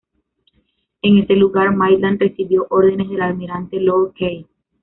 [1.03, 4.47] En ese lugar, Maitland recibió órdenes del Almirante Lord Keith.